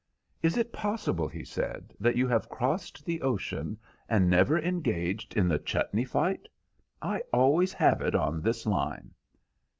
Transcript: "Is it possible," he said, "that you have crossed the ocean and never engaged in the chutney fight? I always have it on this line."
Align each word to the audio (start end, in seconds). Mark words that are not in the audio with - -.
"Is 0.41 0.57
it 0.57 0.73
possible," 0.73 1.27
he 1.27 1.45
said, 1.45 1.93
"that 1.99 2.15
you 2.15 2.27
have 2.27 2.49
crossed 2.49 3.05
the 3.05 3.21
ocean 3.21 3.77
and 4.09 4.27
never 4.31 4.57
engaged 4.57 5.37
in 5.37 5.47
the 5.47 5.59
chutney 5.59 6.05
fight? 6.05 6.47
I 7.03 7.19
always 7.31 7.71
have 7.73 8.01
it 8.01 8.15
on 8.15 8.41
this 8.41 8.65
line." 8.65 9.11